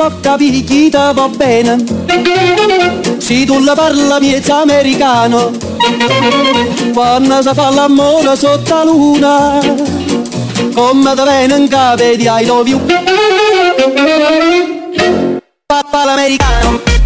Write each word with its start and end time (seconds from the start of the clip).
Può 0.00 0.10
capire 0.22 0.62
chi 0.62 0.88
ti 0.88 0.96
va 0.96 1.28
bene. 1.28 1.76
Se 3.18 3.44
tu 3.44 3.58
la 3.62 3.74
parla 3.74 4.18
miezza 4.18 4.62
americano 4.62 5.50
Quando 6.94 7.42
si 7.42 7.50
fa 7.52 7.68
l'amore 7.68 8.34
sotto 8.34 8.74
la 8.74 8.84
luna 8.84 9.58
Come 10.72 11.14
da 11.14 11.24
viene 11.24 11.54
in 11.54 11.68
capo 11.68 12.02
di 12.02 12.26
I 12.26 12.46
love 12.46 12.70
you. 12.70 12.80
Papà 15.66 16.04
l'americano 16.06 16.99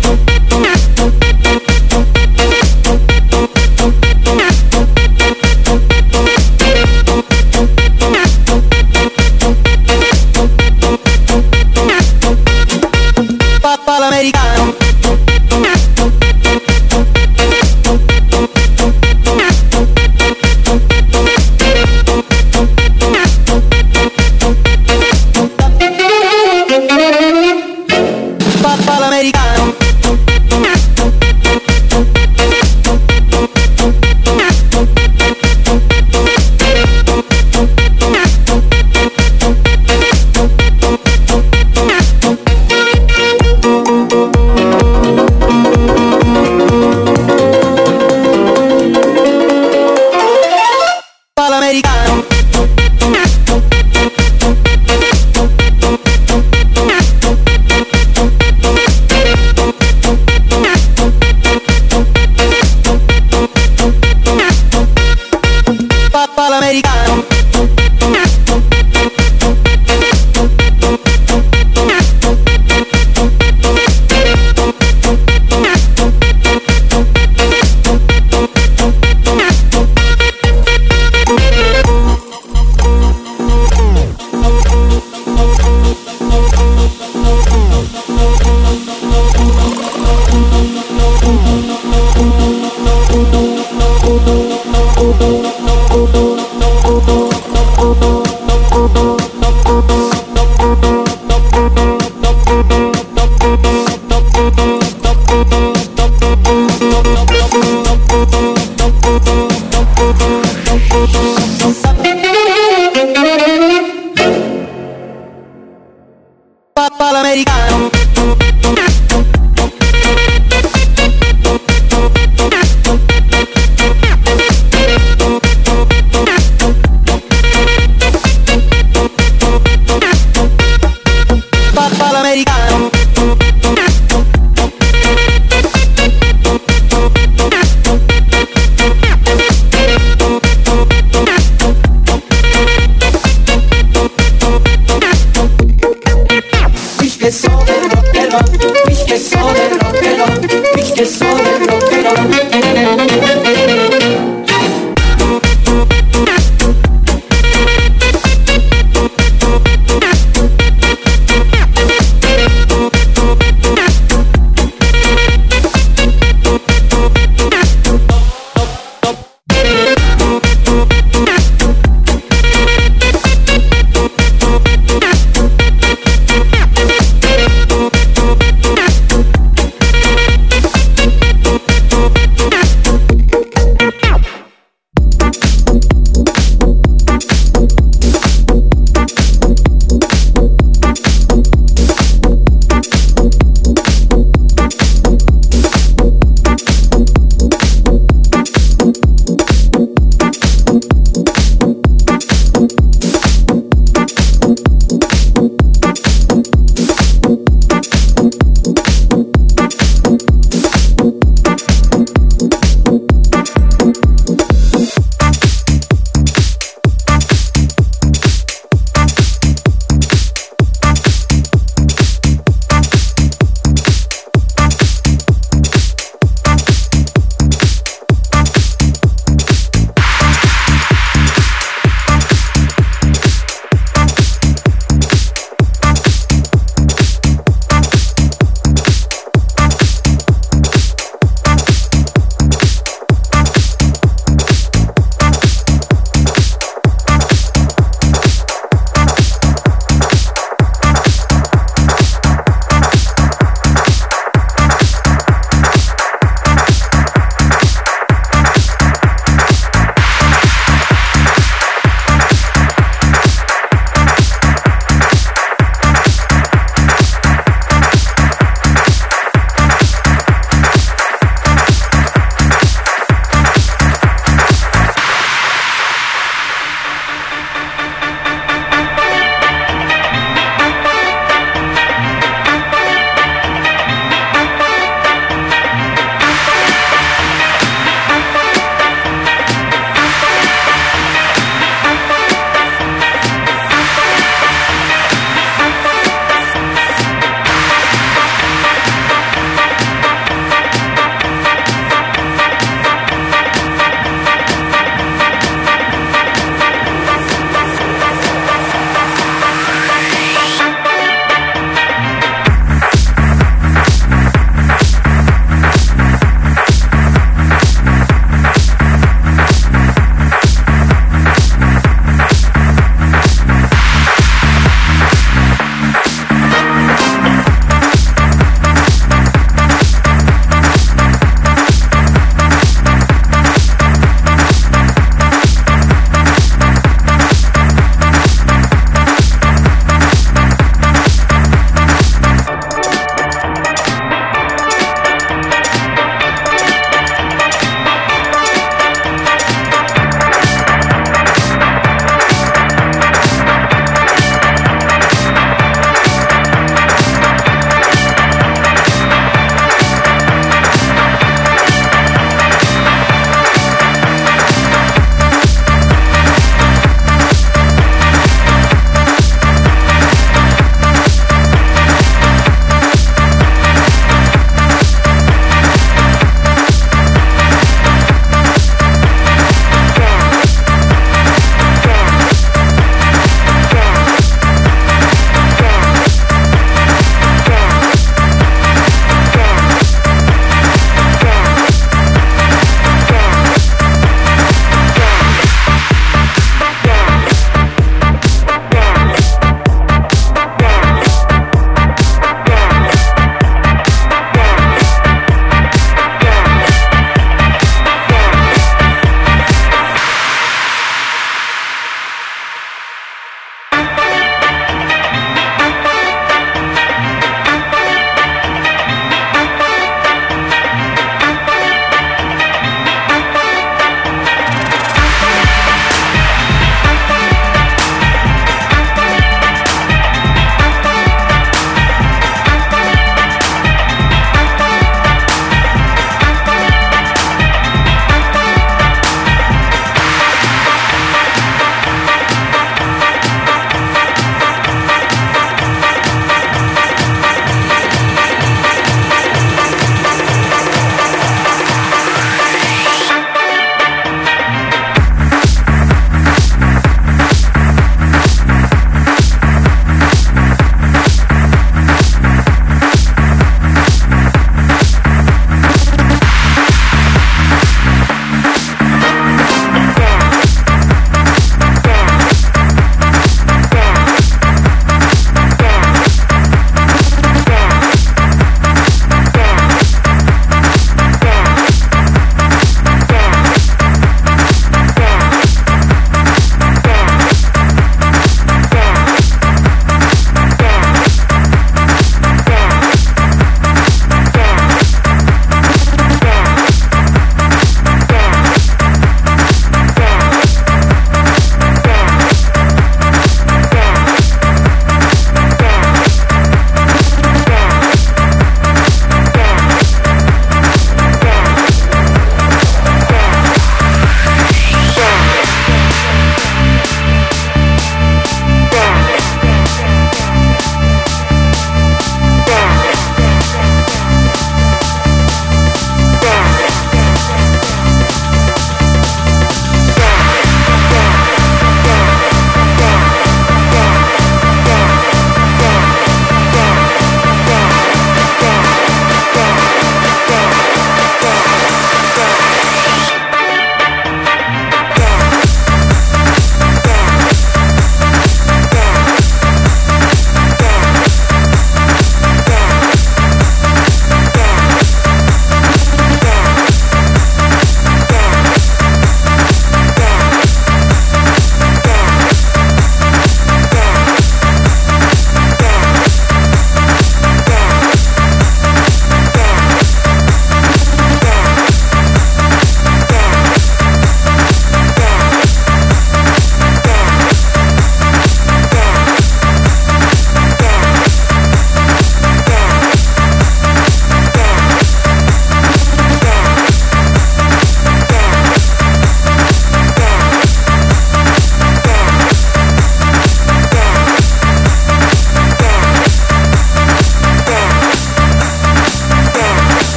Papà 66.34 66.48
l'americano 66.48 67.23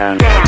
Yeah. 0.00 0.41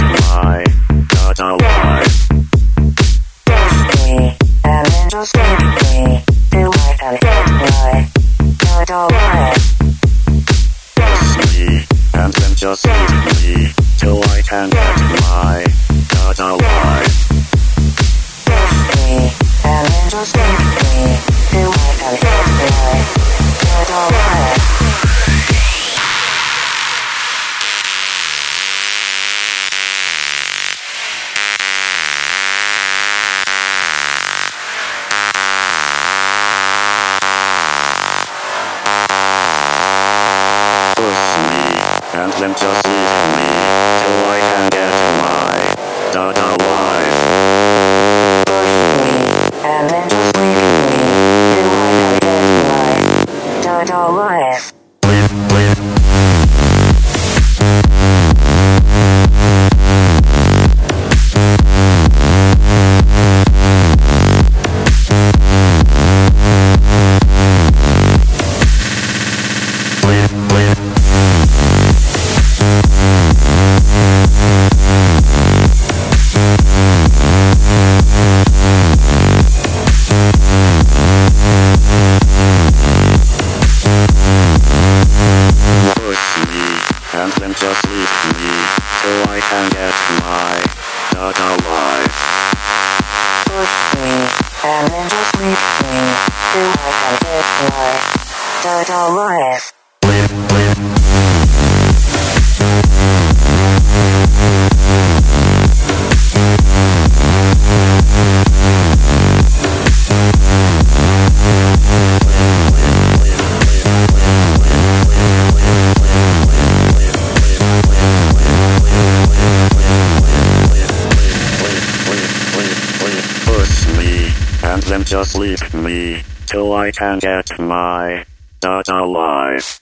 just 125.04 125.36
leave 125.36 125.74
me 125.74 126.22
till 126.46 126.72
I 126.72 126.90
can 126.90 127.18
get 127.18 127.58
my 127.58 128.24
data 128.60 128.94
alive. 128.94 129.80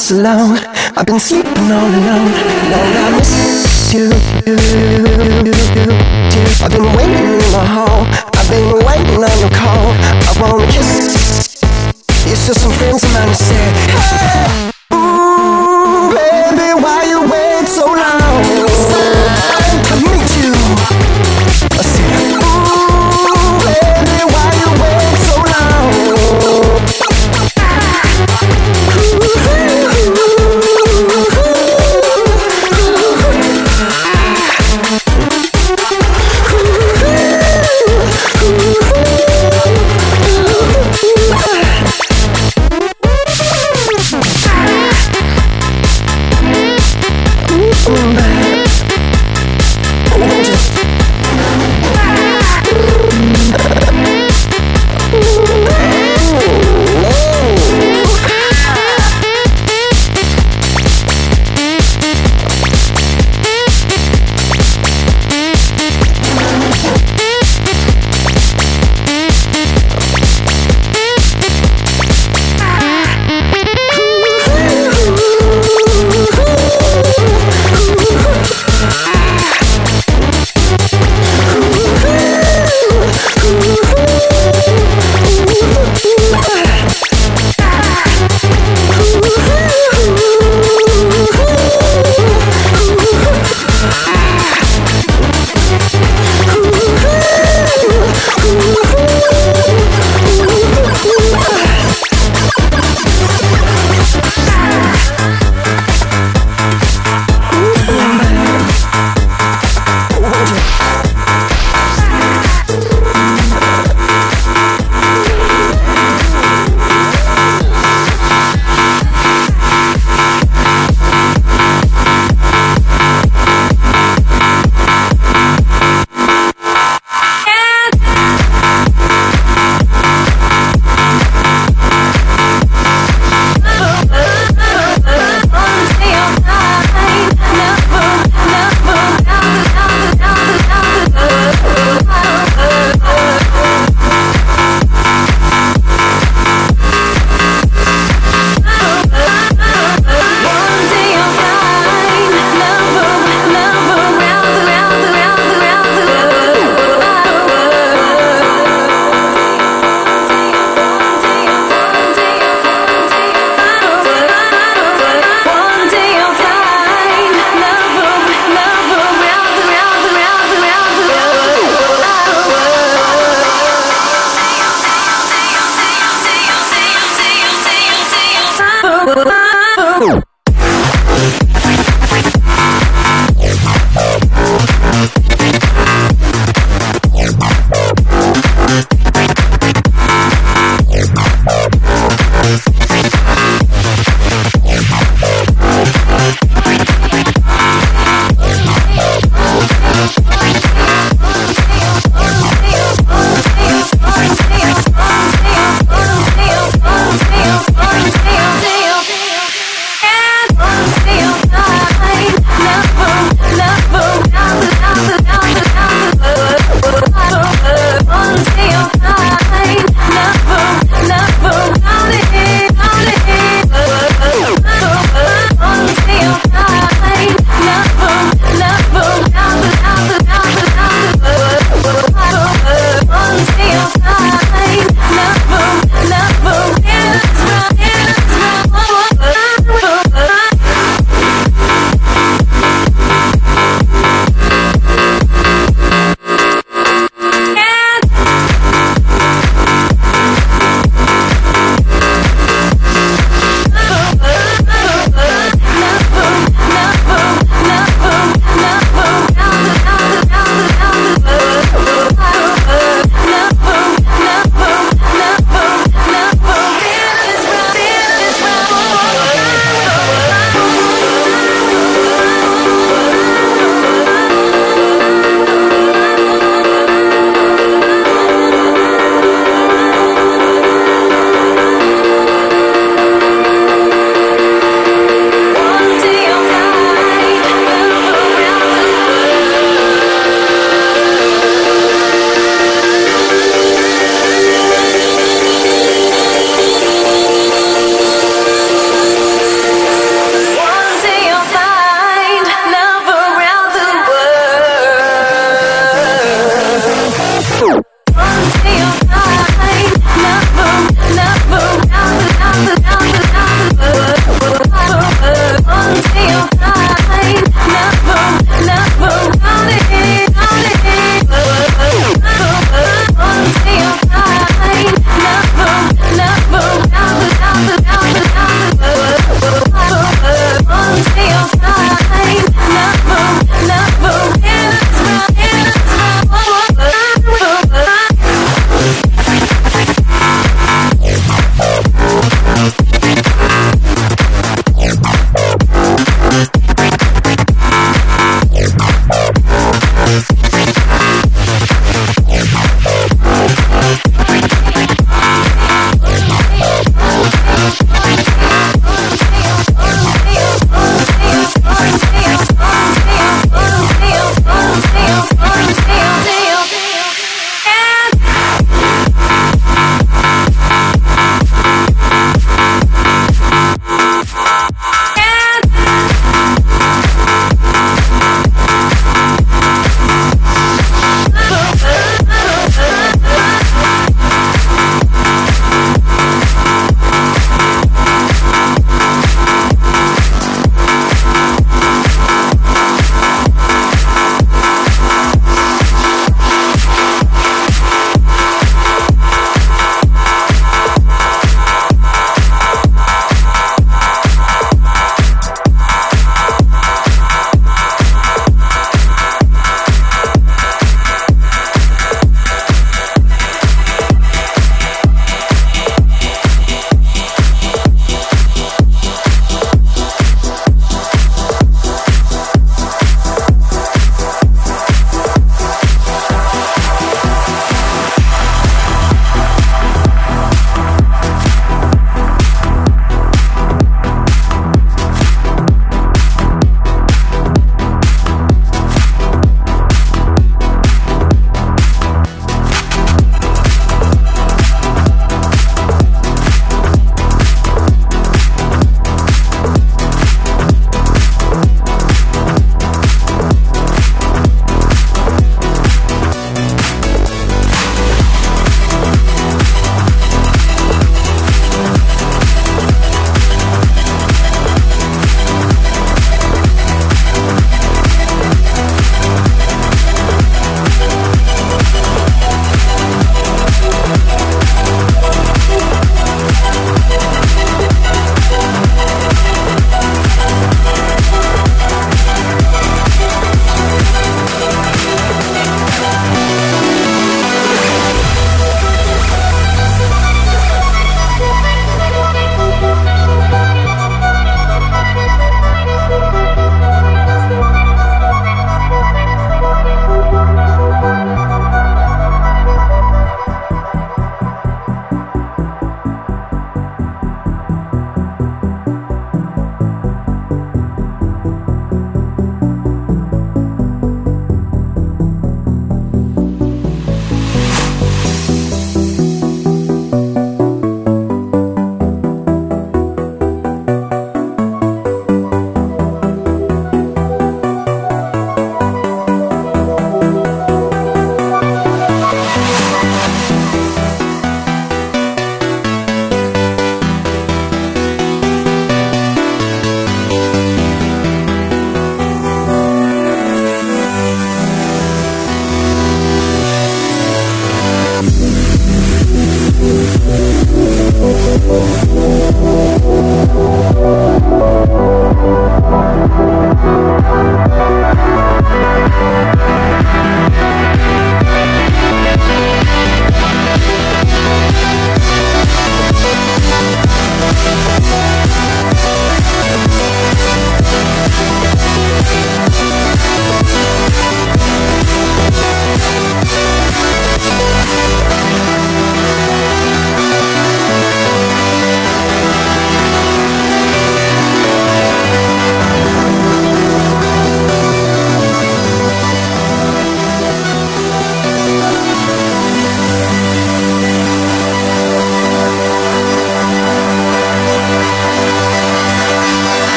so. 0.00 0.16
I've 0.96 1.06
been 1.06 1.20
sleeping 1.20 1.70
all 1.70 1.86
alone. 1.86 2.32
Lord, 2.72 2.96
I 2.96 3.18
miss 3.18 3.92
you. 3.92 4.10
I've 6.64 6.72
been 6.72 6.88
waiting 6.96 7.28
in 7.36 7.52
my 7.52 7.66
home. 7.66 8.06
I've 8.34 8.48
been 8.48 8.72
waiting 8.86 9.22
on 9.22 9.38
your 9.40 9.50
call. 9.50 9.89